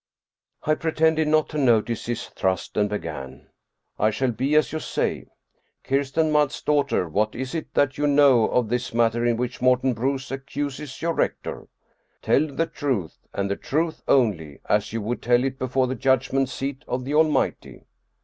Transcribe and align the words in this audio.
I 0.63 0.73
pretended 0.73 1.27
not 1.27 1.47
to 1.49 1.59
notice 1.59 2.07
his 2.07 2.25
thrust 2.29 2.75
and 2.75 2.89
began," 2.89 3.49
It 3.99 4.11
shall 4.13 4.31
be 4.31 4.55
as 4.55 4.73
you 4.73 4.79
say. 4.79 5.27
Kirsten 5.83 6.31
Mads' 6.31 6.63
daughter, 6.63 7.07
what 7.07 7.35
is 7.35 7.53
it 7.53 7.71
that 7.75 7.99
you 7.99 8.07
know 8.07 8.45
of 8.49 8.67
this 8.67 8.95
matter 8.95 9.23
in 9.23 9.37
which 9.37 9.61
Morten 9.61 9.93
Bruus 9.93 10.31
accuses 10.31 11.03
your 11.03 11.13
rector? 11.13 11.67
Tell 12.23 12.47
the 12.47 12.65
truth, 12.65 13.19
and 13.31 13.47
the 13.47 13.55
truth 13.55 14.01
only, 14.07 14.59
as 14.67 14.91
you 14.91 15.03
would 15.03 15.21
tell 15.21 15.43
it 15.43 15.59
before 15.59 15.85
the 15.85 15.93
judgment 15.93 16.49
seat 16.49 16.83
of 16.87 17.05
the 17.05 17.13
Almighty. 17.13 17.85